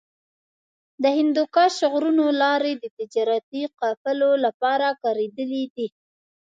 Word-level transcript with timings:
د 1.03 1.05
هندوکش 1.17 1.75
غرونو 1.91 2.25
لارې 2.41 2.73
د 2.77 2.83
تجارتي 2.97 3.61
قافلو 3.79 4.31
لپاره 4.45 4.87
کارېدلې 5.03 5.63
دي. 5.75 5.87